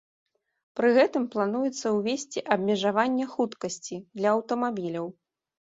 Пры 0.79 0.89
гэтым 0.97 1.27
плануецца 1.35 1.87
ўвесці 1.97 2.45
абмежаванне 2.57 3.25
хуткасці 3.35 4.05
для 4.21 4.29
аўтамабіляў. 4.37 5.07